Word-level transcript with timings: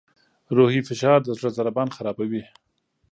روحي 0.57 0.81
فشار 0.89 1.19
د 1.23 1.29
زړه 1.37 1.49
ضربان 1.57 1.89
خرابوي. 1.95 2.43